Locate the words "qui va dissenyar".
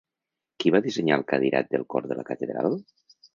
0.63-1.17